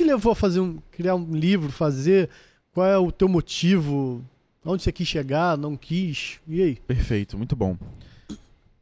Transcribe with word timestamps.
te 0.00 0.04
levou 0.04 0.32
a 0.32 0.34
fazer 0.34 0.60
um, 0.60 0.78
criar 0.90 1.14
um 1.14 1.30
livro, 1.30 1.70
fazer? 1.70 2.30
Qual 2.72 2.86
é 2.86 2.96
o 2.96 3.12
teu 3.12 3.28
motivo? 3.28 4.24
Onde 4.64 4.82
você 4.82 4.90
quis 4.90 5.06
chegar, 5.06 5.58
não 5.58 5.76
quis? 5.76 6.40
E 6.48 6.62
aí? 6.62 6.76
Perfeito, 6.76 7.36
muito 7.36 7.54
bom. 7.54 7.76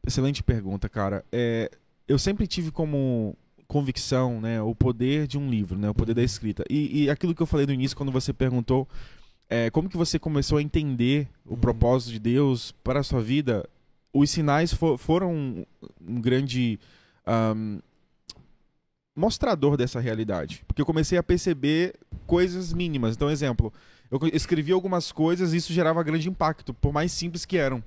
Excelente 0.05 0.41
pergunta, 0.41 0.87
cara. 0.87 1.23
É, 1.31 1.69
eu 2.07 2.17
sempre 2.17 2.47
tive 2.47 2.71
como 2.71 3.35
convicção, 3.67 4.39
né, 4.41 4.61
o 4.61 4.73
poder 4.73 5.27
de 5.27 5.37
um 5.37 5.49
livro, 5.49 5.77
né, 5.77 5.89
o 5.89 5.93
poder 5.93 6.13
da 6.15 6.23
escrita. 6.23 6.63
E, 6.69 7.03
e 7.03 7.09
aquilo 7.09 7.35
que 7.35 7.41
eu 7.41 7.45
falei 7.45 7.65
no 7.67 7.73
início, 7.73 7.95
quando 7.95 8.11
você 8.11 8.33
perguntou 8.33 8.87
é, 9.49 9.69
como 9.69 9.89
que 9.89 9.97
você 9.97 10.17
começou 10.17 10.57
a 10.57 10.61
entender 10.61 11.27
o 11.45 11.53
Uhum. 11.53 11.59
propósito 11.59 12.11
de 12.13 12.19
Deus 12.19 12.71
para 12.83 13.01
a 13.01 13.03
sua 13.03 13.21
vida, 13.21 13.67
os 14.13 14.29
sinais 14.31 14.73
fo- 14.73 14.97
foram 14.97 15.31
um, 15.33 15.65
um 16.07 16.19
grande 16.21 16.79
ahm, 17.25 17.79
mostrador 19.19 19.77
dessa 19.77 19.99
realidade. 19.99 20.63
Porque 20.67 20.81
eu 20.81 20.85
comecei 20.85 21.17
a 21.17 21.23
perceber 21.23 21.93
coisas 22.25 22.73
mínimas. 22.73 23.15
Então, 23.15 23.29
exemplo, 23.29 23.71
eu 24.09 24.19
escrevi 24.33 24.71
algumas 24.71 25.11
coisas 25.11 25.53
e 25.53 25.57
isso 25.57 25.73
gerava 25.73 26.01
grande 26.03 26.29
impacto, 26.29 26.73
por 26.73 26.91
mais 26.93 27.11
simples 27.11 27.45
que 27.45 27.57
eram. 27.57 27.83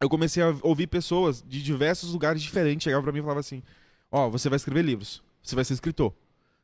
Eu 0.00 0.08
comecei 0.08 0.42
a 0.42 0.54
ouvir 0.62 0.86
pessoas 0.86 1.42
de 1.46 1.62
diversos 1.62 2.12
lugares 2.12 2.42
diferentes 2.42 2.84
chegavam 2.84 3.02
para 3.02 3.12
mim 3.12 3.18
e 3.18 3.22
falavam 3.22 3.40
assim: 3.40 3.62
Ó, 4.10 4.28
você 4.28 4.48
vai 4.48 4.56
escrever 4.56 4.82
livros, 4.82 5.22
você 5.42 5.54
vai 5.54 5.64
ser 5.64 5.74
escritor, 5.74 6.12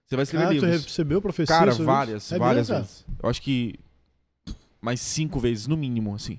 você 0.07 0.17
vai 0.17 0.23
escrever 0.25 0.47
Ah, 0.47 0.51
livros. 0.53 0.71
recebeu 0.71 1.23
profecia? 1.23 1.55
Cara, 1.57 1.73
várias, 1.73 2.33
É 2.33 2.39
várias 2.39 2.69
mesmo, 2.69 2.75
cara? 2.75 2.83
vezes. 2.87 3.07
Eu 3.23 3.31
acho 3.31 3.41
que 3.43 3.79
mais 4.81 5.01
cinco 5.01 5.39
vezes, 5.39 5.67
no 5.67 5.77
mínimo, 5.77 6.15
assim. 6.15 6.39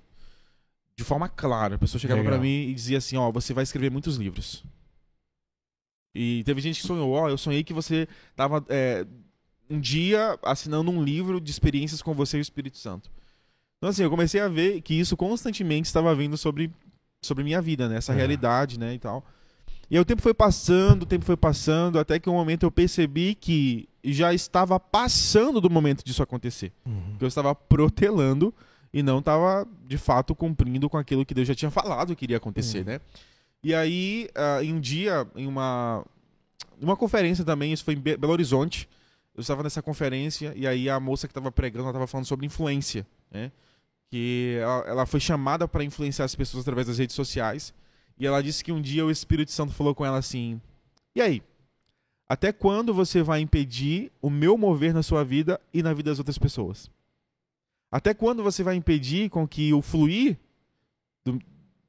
De 0.95 1.03
forma 1.03 1.27
clara. 1.29 1.75
A 1.75 1.79
pessoa 1.79 1.99
chegava 1.99 2.21
pra 2.23 2.37
mim 2.37 2.67
e 2.67 2.73
dizia 2.73 2.97
assim, 2.97 3.15
ó, 3.17 3.31
você 3.31 3.53
vai 3.53 3.63
escrever 3.63 3.89
muitos 3.89 4.17
livros. 4.17 4.63
E 6.13 6.43
teve 6.43 6.59
gente 6.61 6.81
que 6.81 6.87
sonhou, 6.87 7.11
ó, 7.11 7.29
eu 7.29 7.37
sonhei 7.37 7.63
que 7.63 7.73
você 7.73 8.07
tava 8.35 8.63
é, 8.69 9.05
um 9.69 9.79
dia 9.79 10.37
assinando 10.43 10.91
um 10.91 11.01
livro 11.03 11.39
de 11.39 11.49
experiências 11.51 12.01
com 12.01 12.13
você 12.13 12.37
e 12.37 12.39
o 12.39 12.41
Espírito 12.41 12.77
Santo. 12.77 13.09
Então, 13.77 13.89
assim, 13.89 14.03
eu 14.03 14.09
comecei 14.09 14.39
a 14.41 14.47
ver 14.47 14.81
que 14.81 14.93
isso 14.93 15.15
constantemente 15.17 15.87
estava 15.87 16.13
vindo 16.13 16.37
sobre, 16.37 16.69
sobre 17.21 17.43
minha 17.43 17.61
vida, 17.61 17.87
né? 17.87 17.97
Essa 17.97 18.13
É. 18.13 18.15
realidade, 18.15 18.77
né? 18.77 18.93
E 18.93 18.99
tal. 18.99 19.25
E 19.89 19.95
aí 19.95 20.01
o 20.01 20.05
tempo 20.05 20.21
foi 20.21 20.33
passando, 20.33 21.03
o 21.03 21.05
tempo 21.05 21.25
foi 21.25 21.35
passando, 21.35 21.97
até 21.99 22.19
que 22.19 22.29
um 22.29 22.33
momento 22.33 22.63
eu 22.63 22.71
percebi 22.71 23.33
que 23.35 23.89
já 24.03 24.33
estava 24.33 24.79
passando 24.79 25.59
do 25.59 25.69
momento 25.69 26.03
disso 26.03 26.21
acontecer. 26.23 26.71
Uhum. 26.85 27.15
Que 27.17 27.23
eu 27.23 27.27
estava 27.27 27.53
protelando 27.55 28.53
e 28.93 29.01
não 29.01 29.19
estava, 29.19 29.67
de 29.87 29.97
fato, 29.97 30.35
cumprindo 30.35 30.89
com 30.89 30.97
aquilo 30.97 31.25
que 31.25 31.33
Deus 31.33 31.47
já 31.47 31.55
tinha 31.55 31.71
falado 31.71 32.15
que 32.15 32.25
iria 32.25 32.37
acontecer, 32.37 32.79
Uhum. 32.79 32.85
né? 32.85 32.99
E 33.63 33.75
aí, 33.75 34.29
ah, 34.35 34.63
em 34.63 34.73
um 34.73 34.79
dia, 34.79 35.27
em 35.35 35.45
uma, 35.45 36.05
uma 36.81 36.97
conferência 36.97 37.45
também, 37.45 37.71
isso 37.71 37.83
foi 37.83 37.93
em 37.93 37.99
Be- 37.99 38.17
Belo 38.17 38.33
Horizonte, 38.33 38.89
eu 39.35 39.41
estava 39.41 39.63
nessa 39.63 39.81
conferência 39.81 40.53
e 40.55 40.67
aí 40.67 40.89
a 40.89 40.99
moça 40.99 41.27
que 41.27 41.31
estava 41.31 41.51
pregando, 41.51 41.83
ela 41.83 41.91
estava 41.91 42.07
falando 42.07 42.25
sobre 42.25 42.45
influência, 42.45 43.05
né? 43.29 43.51
Que 44.09 44.57
ela, 44.61 44.87
ela 44.87 45.05
foi 45.05 45.19
chamada 45.19 45.67
para 45.67 45.83
influenciar 45.83 46.25
as 46.25 46.35
pessoas 46.35 46.63
através 46.63 46.87
das 46.87 46.97
redes 46.97 47.15
sociais. 47.15 47.73
E 48.19 48.27
ela 48.27 48.43
disse 48.43 48.63
que 48.63 48.71
um 48.71 48.81
dia 48.81 49.05
o 49.05 49.09
Espírito 49.09 49.51
Santo 49.51 49.73
falou 49.73 49.95
com 49.95 50.05
ela 50.05 50.17
assim: 50.17 50.59
E 51.15 51.21
aí? 51.21 51.41
Até 52.27 52.51
quando 52.51 52.93
você 52.93 53.21
vai 53.21 53.39
impedir 53.41 54.11
o 54.21 54.29
meu 54.29 54.57
mover 54.57 54.93
na 54.93 55.03
sua 55.03 55.23
vida 55.23 55.59
e 55.73 55.81
na 55.81 55.93
vida 55.93 56.11
das 56.11 56.19
outras 56.19 56.37
pessoas? 56.37 56.89
Até 57.89 58.13
quando 58.13 58.41
você 58.43 58.63
vai 58.63 58.75
impedir 58.75 59.29
com 59.29 59.45
que 59.47 59.73
o 59.73 59.81
fluir 59.81 60.37
do, 61.25 61.39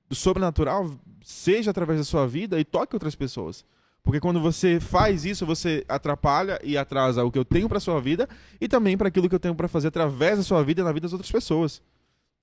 do 0.09 0.15
sobrenatural 0.15 0.91
seja 1.23 1.71
através 1.71 1.99
da 1.99 2.05
sua 2.05 2.27
vida 2.27 2.59
e 2.59 2.65
toque 2.65 2.95
outras 2.97 3.15
pessoas? 3.15 3.65
Porque 4.03 4.19
quando 4.19 4.41
você 4.41 4.81
faz 4.81 5.25
isso, 5.25 5.47
você 5.47 5.85
atrapalha 5.89 6.59
e 6.65 6.77
atrasa 6.77 7.25
o 7.25 7.31
que 7.31 7.39
eu 7.39 7.45
tenho 7.45 7.69
para 7.69 7.79
sua 7.79 8.01
vida 8.01 8.29
e 8.61 8.67
também 8.67 8.97
para 8.97 9.09
aquilo 9.09 9.29
que 9.29 9.35
eu 9.35 9.41
tenho 9.41 9.55
para 9.55 9.69
fazer 9.69 9.89
através 9.89 10.39
da 10.39 10.43
sua 10.43 10.63
vida 10.65 10.81
e 10.81 10.85
na 10.85 10.93
vida 10.93 11.05
das 11.05 11.13
outras 11.13 11.31
pessoas. 11.31 11.81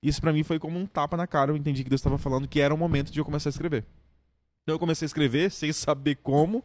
Isso 0.02 0.20
para 0.20 0.32
mim 0.32 0.42
foi 0.42 0.58
como 0.58 0.78
um 0.78 0.86
tapa 0.86 1.16
na 1.16 1.26
cara. 1.26 1.52
Eu 1.52 1.56
entendi 1.56 1.84
que 1.84 1.90
Deus 1.90 2.00
estava 2.00 2.16
falando 2.16 2.48
que 2.48 2.60
era 2.60 2.72
o 2.72 2.78
momento 2.78 3.12
de 3.12 3.20
eu 3.20 3.24
começar 3.24 3.50
a 3.50 3.52
escrever. 3.52 3.84
Então 4.62 4.74
eu 4.74 4.78
comecei 4.78 5.04
a 5.04 5.08
escrever 5.08 5.50
sem 5.52 5.72
saber 5.72 6.16
como, 6.16 6.64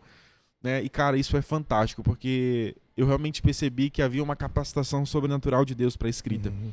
né? 0.64 0.82
E 0.82 0.88
cara, 0.88 1.18
isso 1.18 1.36
é 1.36 1.42
fantástico 1.42 2.02
porque 2.02 2.76
eu 2.96 3.06
realmente 3.06 3.42
percebi 3.42 3.90
que 3.90 4.02
havia 4.02 4.24
uma 4.24 4.36
capacitação 4.36 5.06
sobrenatural 5.06 5.66
de 5.66 5.76
Deus 5.76 5.98
para 5.98 6.08
escrita. 6.08 6.50
Uhum. 6.50 6.72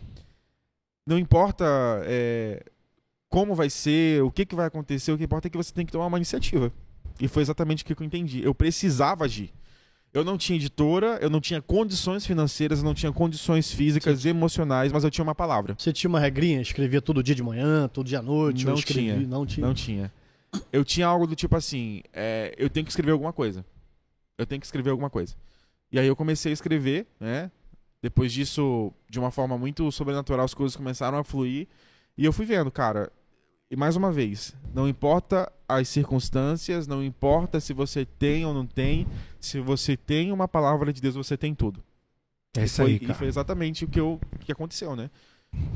Não 1.05 1.19
importa 1.19 1.65
é, 2.05 2.63
como 3.29 3.57
vai 3.57 3.69
ser, 3.69 4.23
o 4.23 4.31
que, 4.31 4.47
que 4.47 4.55
vai 4.55 4.67
acontecer, 4.67 5.11
o 5.11 5.19
que 5.19 5.25
importa 5.25 5.49
é 5.49 5.51
que 5.51 5.57
você 5.57 5.75
tem 5.75 5.85
que 5.85 5.91
tomar 5.91 6.07
uma 6.07 6.19
iniciativa. 6.19 6.73
E 7.21 7.29
foi 7.29 7.43
exatamente 7.43 7.83
o 7.83 7.87
que 7.87 7.93
eu 8.01 8.07
entendi. 8.07 8.43
Eu 8.43 8.55
precisava 8.55 9.25
agir. 9.25 9.53
Eu 10.15 10.25
não 10.25 10.37
tinha 10.37 10.57
editora, 10.57 11.19
eu 11.23 11.31
não 11.31 11.41
tinha 11.41 11.63
condições 11.63 12.27
financeiras, 12.27 12.81
eu 12.81 12.85
não 12.85 12.93
tinha 12.93 13.11
condições 13.11 13.73
físicas 13.73 14.25
e 14.25 14.29
emocionais, 14.29 14.93
mas 14.93 15.05
eu 15.05 15.11
tinha 15.11 15.23
uma 15.23 15.35
palavra. 15.35 15.75
Você 15.79 15.91
tinha 15.93 16.09
uma 16.09 16.21
regrinha? 16.21 16.61
Escrevia 16.61 17.01
todo 17.01 17.23
dia 17.23 17.35
de 17.35 17.43
manhã, 17.43 17.89
todo 17.89 18.07
dia 18.07 18.19
à 18.19 18.23
noite? 18.23 18.67
Não 18.67 18.73
ou 18.75 18.79
escrevia- 18.79 19.15
tinha. 19.15 19.27
Não 19.27 19.47
tinha. 19.47 19.67
Não 19.67 19.73
tinha. 19.75 20.13
Eu 20.71 20.85
tinha 20.85 21.07
algo 21.07 21.27
do 21.27 21.35
tipo 21.35 21.57
assim, 21.57 22.03
é, 22.13 22.55
eu 22.59 22.69
tenho 22.69 22.85
que 22.85 22.93
escrever 22.93 23.13
alguma 23.13 23.33
coisa. 23.33 23.65
Eu 24.37 24.45
tenho 24.45 24.61
que 24.61 24.67
escrever 24.67 24.91
alguma 24.91 25.09
coisa. 25.09 25.35
E 25.91 25.99
aí 25.99 26.07
eu 26.07 26.15
comecei 26.15 26.53
a 26.53 26.55
escrever, 26.55 27.07
né? 27.19 27.51
Depois 28.03 28.33
disso, 28.33 28.93
de 29.09 29.19
uma 29.19 29.31
forma 29.31 29.57
muito 29.57 29.91
sobrenatural, 29.91 30.45
as 30.45 30.53
coisas 30.53 30.77
começaram 30.77 31.17
a 31.17 31.25
fluir. 31.25 31.69
E 32.19 32.25
eu 32.27 32.33
fui 32.35 32.45
vendo, 32.45 32.71
cara. 32.71 33.11
E 33.73 33.77
mais 33.77 33.97
uma 33.97 34.13
vez, 34.13 34.55
não 34.75 34.87
importa 34.87 35.51
as 35.67 35.89
circunstâncias, 35.89 36.87
não 36.87 37.03
importa 37.03 37.59
se 37.59 37.73
você 37.73 38.05
tem 38.05 38.45
ou 38.45 38.53
não 38.53 38.67
tem, 38.67 39.07
se 39.41 39.61
você 39.61 39.97
tem 39.97 40.31
uma 40.31 40.47
palavra 40.47 40.93
de 40.93 41.01
Deus, 41.01 41.15
você 41.15 41.39
tem 41.39 41.55
tudo. 41.55 41.83
É 42.55 42.61
E 42.61 42.65
isso 42.67 42.83
foi, 42.83 42.91
aí, 42.91 42.97
E 42.97 43.01
cara. 43.01 43.15
foi 43.15 43.29
exatamente 43.29 43.87
o 43.87 43.89
que, 43.89 43.99
eu, 43.99 44.21
que 44.41 44.53
aconteceu, 44.53 44.95
né? 44.95 45.09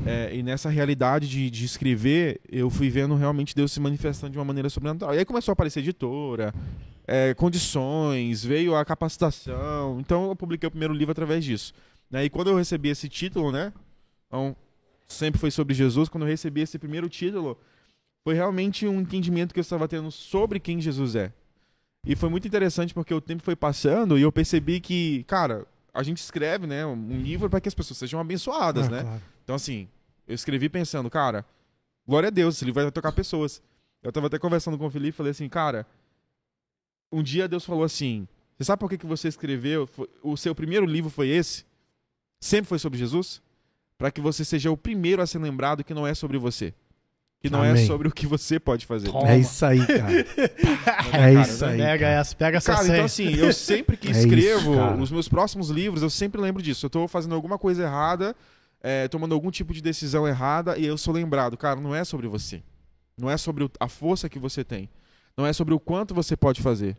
É, 0.05 0.35
e 0.35 0.43
nessa 0.43 0.69
realidade 0.69 1.27
de, 1.27 1.49
de 1.49 1.65
escrever, 1.65 2.39
eu 2.47 2.69
fui 2.69 2.87
vendo 2.87 3.15
realmente 3.15 3.55
Deus 3.55 3.71
se 3.71 3.79
manifestando 3.79 4.31
de 4.31 4.37
uma 4.37 4.45
maneira 4.45 4.69
sobrenatural. 4.69 5.15
E 5.15 5.17
aí 5.17 5.25
começou 5.25 5.51
a 5.51 5.53
aparecer 5.53 5.79
editora, 5.79 6.53
é, 7.07 7.33
condições, 7.33 8.43
veio 8.43 8.75
a 8.75 8.85
capacitação. 8.85 9.99
Então 9.99 10.29
eu 10.29 10.35
publiquei 10.35 10.67
o 10.67 10.71
primeiro 10.71 10.93
livro 10.93 11.13
através 11.13 11.43
disso. 11.43 11.73
Né? 12.11 12.25
E 12.25 12.29
quando 12.29 12.51
eu 12.51 12.57
recebi 12.57 12.89
esse 12.89 13.09
título, 13.09 13.51
né? 13.51 13.73
Então, 14.27 14.55
sempre 15.07 15.39
foi 15.39 15.49
sobre 15.49 15.73
Jesus. 15.73 16.09
Quando 16.09 16.25
eu 16.25 16.29
recebi 16.29 16.61
esse 16.61 16.77
primeiro 16.77 17.09
título, 17.09 17.57
foi 18.27 18.33
realmente 18.33 18.85
um 18.85 18.99
entendimento 18.99 19.53
que 19.53 19.59
eu 19.59 19.61
estava 19.61 19.87
tendo 19.87 20.11
sobre 20.11 20.59
quem 20.59 20.81
Jesus 20.81 21.15
é. 21.15 21.31
E 22.05 22.13
foi 22.13 22.27
muito 22.27 22.45
interessante 22.45 22.93
porque 22.93 23.13
o 23.13 23.21
tempo 23.21 23.41
foi 23.41 23.55
passando 23.55 24.19
e 24.19 24.21
eu 24.21 24.33
percebi 24.33 24.81
que, 24.81 25.23
cara, 25.23 25.65
a 25.93 26.03
gente 26.03 26.17
escreve, 26.17 26.67
né, 26.67 26.85
um 26.85 27.21
livro 27.21 27.49
para 27.49 27.61
que 27.61 27.69
as 27.69 27.73
pessoas 27.73 27.97
sejam 27.97 28.19
abençoadas, 28.19 28.87
Ah, 28.87 28.89
né? 28.89 29.01
claro. 29.03 29.21
Então, 29.45 29.55
assim, 29.55 29.87
eu 30.27 30.35
escrevi 30.35 30.67
pensando, 30.67 31.09
cara, 31.09 31.45
glória 32.05 32.27
a 32.27 32.29
Deus, 32.29 32.57
esse 32.57 32.65
livro 32.65 32.81
vai 32.83 32.91
tocar 32.91 33.13
pessoas. 33.13 33.63
Eu 34.03 34.11
tava 34.11 34.27
até 34.27 34.37
conversando 34.37 34.77
com 34.77 34.87
o 34.87 34.91
Felipe 34.91 35.11
e 35.15 35.17
falei 35.17 35.31
assim, 35.31 35.47
cara, 35.47 35.87
um 37.09 37.23
dia 37.23 37.47
Deus 37.47 37.63
falou 37.63 37.85
assim: 37.85 38.27
Você 38.57 38.65
sabe 38.65 38.81
por 38.81 38.89
que, 38.89 38.97
que 38.97 39.05
você 39.05 39.29
escreveu? 39.29 39.87
O 40.21 40.35
seu 40.35 40.53
primeiro 40.53 40.85
livro 40.85 41.09
foi 41.09 41.29
esse? 41.29 41.63
Sempre 42.41 42.67
foi 42.67 42.77
sobre 42.77 42.99
Jesus? 42.99 43.41
Para 43.97 44.11
que 44.11 44.19
você 44.19 44.43
seja 44.43 44.69
o 44.69 44.75
primeiro 44.75 45.21
a 45.21 45.25
ser 45.25 45.39
lembrado 45.39 45.81
que 45.81 45.93
não 45.93 46.05
é 46.05 46.13
sobre 46.13 46.37
você. 46.37 46.73
Que 47.47 47.53
não 47.53 47.63
é 47.63 47.71
Amém. 47.71 47.85
sobre 47.85 48.07
o 48.07 48.11
que 48.11 48.25
você 48.27 48.59
pode 48.59 48.85
fazer. 48.85 49.09
Toma. 49.11 49.29
É 49.29 49.37
isso 49.37 49.65
aí, 49.65 49.85
cara. 49.85 50.11
É 51.13 51.33
isso 51.41 51.65
aí. 51.65 51.77
Pega 51.77 52.05
cara. 52.05 52.19
essa, 52.19 52.35
pega 52.35 52.57
essa 52.57 52.71
Cara, 52.73 52.83
senha. 52.83 52.95
então 52.95 53.05
assim, 53.05 53.33
eu 53.35 53.53
sempre 53.53 53.97
que 53.97 54.07
É 54.09 54.11
isso, 54.11 54.19
escrevo 54.21 54.93
os 55.01 55.11
meus 55.11 55.27
próximos 55.27 55.69
livros, 55.69 56.01
eu 56.01 56.09
sempre 56.09 56.39
lembro 56.39 56.61
disso. 56.61 56.85
Eu 56.85 56.89
tô 56.89 57.07
fazendo 57.07 57.35
alguma 57.35 57.57
coisa 57.57 57.83
errada, 57.83 58.35
é, 58.81 59.07
tomando 59.07 59.33
algum 59.33 59.51
tipo 59.51 59.73
de 59.73 59.81
decisão 59.81 60.27
errada, 60.27 60.77
e 60.77 60.85
eu 60.85 60.97
sou 60.97 61.13
lembrado, 61.13 61.57
cara, 61.57 61.79
não 61.79 61.93
é 61.95 62.03
sobre 62.03 62.27
você. 62.27 62.61
Não 63.17 63.29
é 63.29 63.37
sobre 63.37 63.69
a 63.79 63.87
força 63.87 64.29
que 64.29 64.37
você 64.37 64.63
tem. 64.63 64.89
Não 65.35 65.45
é 65.45 65.53
sobre 65.53 65.73
o 65.73 65.79
quanto 65.79 66.13
você 66.13 66.35
pode 66.35 66.61
fazer. 66.61 66.97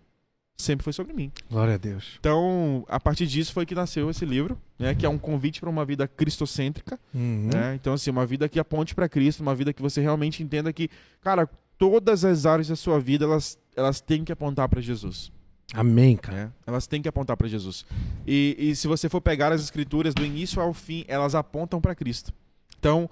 Sempre 0.60 0.84
foi 0.84 0.92
sobre 0.92 1.12
mim. 1.12 1.30
Glória 1.48 1.74
a 1.74 1.76
Deus. 1.76 2.16
Então, 2.18 2.84
a 2.88 2.98
partir 2.98 3.26
disso 3.26 3.52
foi 3.52 3.64
que 3.64 3.74
nasceu 3.74 4.10
esse 4.10 4.24
livro, 4.24 4.60
né? 4.78 4.94
Que 4.94 5.06
é 5.06 5.08
um 5.08 5.18
convite 5.18 5.60
para 5.60 5.70
uma 5.70 5.84
vida 5.84 6.08
cristocêntrica. 6.08 6.98
Uhum. 7.14 7.48
né? 7.52 7.76
Então, 7.76 7.92
assim, 7.92 8.10
uma 8.10 8.26
vida 8.26 8.48
que 8.48 8.58
aponte 8.58 8.94
para 8.94 9.08
Cristo, 9.08 9.40
uma 9.40 9.54
vida 9.54 9.72
que 9.72 9.80
você 9.80 10.00
realmente 10.00 10.42
entenda 10.42 10.72
que, 10.72 10.90
cara, 11.20 11.48
todas 11.78 12.24
as 12.24 12.44
áreas 12.44 12.68
da 12.68 12.76
sua 12.76 12.98
vida, 12.98 13.24
elas, 13.24 13.58
elas 13.76 14.00
têm 14.00 14.24
que 14.24 14.32
apontar 14.32 14.68
para 14.68 14.80
Jesus 14.80 15.30
Amém, 15.72 16.16
cara. 16.16 16.36
né? 16.36 16.52
Elas 16.66 16.86
têm 16.86 17.02
que 17.02 17.08
apontar 17.08 17.36
para 17.36 17.46
Jesus. 17.46 17.84
E, 18.26 18.56
e 18.58 18.76
se 18.76 18.86
você 18.86 19.08
for 19.08 19.20
pegar 19.20 19.52
as 19.52 19.60
escrituras 19.60 20.14
do 20.14 20.24
início 20.24 20.62
ao 20.62 20.72
fim, 20.72 21.04
elas 21.06 21.34
apontam 21.34 21.80
para 21.80 21.94
Cristo. 21.94 22.32
Então, 22.78 23.08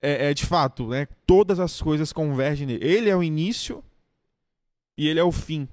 é, 0.00 0.30
é 0.30 0.34
de 0.34 0.46
fato, 0.46 0.88
né? 0.88 1.06
Todas 1.26 1.60
as 1.60 1.80
coisas 1.80 2.12
convergem 2.12 2.66
nele. 2.66 2.84
Ele 2.84 3.10
é 3.10 3.16
o 3.16 3.22
início 3.22 3.84
e 4.96 5.06
ele 5.06 5.20
é 5.20 5.24
o 5.24 5.32
fim. 5.32 5.68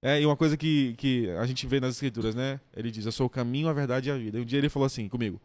É, 0.00 0.20
e 0.20 0.26
uma 0.26 0.36
coisa 0.36 0.56
que, 0.56 0.94
que 0.96 1.28
a 1.30 1.44
gente 1.44 1.66
vê 1.66 1.80
nas 1.80 1.94
escrituras, 1.94 2.34
né? 2.34 2.60
Ele 2.76 2.90
diz: 2.90 3.04
Eu 3.04 3.12
sou 3.12 3.26
o 3.26 3.30
caminho, 3.30 3.68
a 3.68 3.72
verdade 3.72 4.08
e 4.08 4.12
a 4.12 4.16
vida. 4.16 4.38
E 4.38 4.42
um 4.42 4.44
dia 4.44 4.58
ele 4.58 4.68
falou 4.68 4.86
assim 4.86 5.08
comigo: 5.08 5.40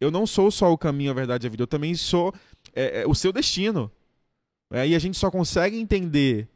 Eu 0.00 0.10
não 0.10 0.26
sou 0.26 0.50
só 0.50 0.72
o 0.72 0.78
caminho, 0.78 1.10
a 1.10 1.14
verdade 1.14 1.46
e 1.46 1.48
a 1.48 1.50
vida, 1.50 1.62
eu 1.62 1.66
também 1.66 1.94
sou 1.94 2.34
é, 2.74 3.02
é, 3.02 3.06
o 3.06 3.14
seu 3.14 3.32
destino. 3.32 3.90
É, 4.70 4.88
e 4.88 4.94
a 4.94 4.98
gente 4.98 5.16
só 5.16 5.30
consegue 5.30 5.76
entender 5.76 6.48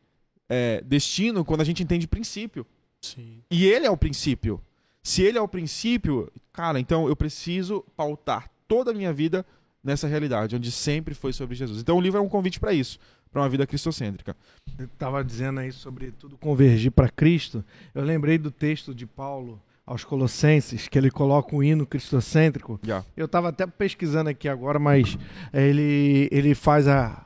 é, 0.49 0.83
destino 0.85 1.45
quando 1.45 1.61
a 1.61 1.65
gente 1.65 1.83
entende 1.83 2.09
princípio. 2.09 2.67
Sim. 3.01 3.43
E 3.51 3.67
ele 3.67 3.87
é 3.87 3.91
o 3.91 3.97
princípio. 3.97 4.61
Se 5.03 5.23
ele 5.23 5.39
é 5.39 5.41
o 5.41 5.49
princípio, 5.49 6.31
cara, 6.53 6.81
então 6.81 7.09
eu 7.09 7.15
preciso 7.15 7.85
pautar 7.97 8.51
toda 8.67 8.91
a 8.91 8.95
minha 8.95 9.13
vida 9.13 9.47
nessa 9.83 10.09
realidade, 10.09 10.57
onde 10.57 10.71
sempre 10.73 11.15
foi 11.15 11.33
sobre 11.33 11.55
Jesus. 11.55 11.81
Então 11.81 11.97
o 11.97 12.01
livro 12.01 12.19
é 12.19 12.23
um 12.23 12.29
convite 12.29 12.59
para 12.59 12.73
isso, 12.73 12.99
para 13.31 13.43
uma 13.43 13.49
vida 13.49 13.67
cristocêntrica. 13.67 14.37
Eu 14.79 14.87
estava 14.87 15.25
dizendo 15.25 15.61
aí 15.61 15.73
sobre 15.73 16.13
tudo 16.13 16.37
convergir 16.39 16.91
para 16.91 17.09
Cristo. 17.09 17.65
Eu 17.95 18.03
lembrei 18.05 18.39
do 18.39 18.51
texto 18.51 18.95
de 18.95 19.07
Paulo 19.07 19.61
aos 19.87 20.05
Colossenses, 20.05 20.87
que 20.87 20.99
ele 20.99 21.11
coloca 21.11 21.57
um 21.57 21.63
hino 21.63 21.87
cristocêntrico. 21.87 22.79
Yeah. 22.85 23.05
Eu 23.17 23.27
estava 23.27 23.49
até 23.49 23.67
pesquisando 23.67 24.29
aqui 24.31 24.49
agora, 24.49 24.79
mas 24.79 25.17
ele, 25.53 26.29
ele 26.31 26.55
faz 26.55 26.87
a, 26.87 27.25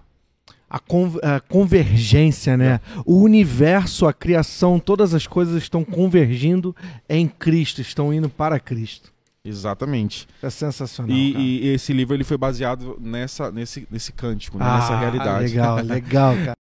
a, 0.70 0.78
con- 0.78 1.18
a 1.22 1.40
convergência, 1.40 2.56
né? 2.56 2.80
O 3.04 3.16
universo, 3.20 4.06
a 4.06 4.12
criação, 4.12 4.78
todas 4.78 5.12
as 5.12 5.26
coisas 5.26 5.60
estão 5.60 5.84
convergindo 5.84 6.74
em 7.08 7.26
Cristo, 7.26 7.80
estão 7.80 8.14
indo 8.14 8.28
para 8.28 8.60
Cristo. 8.60 9.12
Exatamente. 9.44 10.28
É 10.40 10.48
sensacional. 10.48 11.16
E, 11.16 11.64
e 11.64 11.68
esse 11.74 11.92
livro 11.92 12.14
ele 12.14 12.22
foi 12.22 12.38
baseado 12.38 12.96
nessa, 13.00 13.50
nesse, 13.50 13.88
nesse 13.90 14.12
cântico, 14.12 14.56
né? 14.56 14.64
Ah, 14.64 14.78
nessa 14.78 14.96
realidade. 14.96 15.48
Legal, 15.48 15.76
legal, 15.78 16.34
cara. 16.44 16.50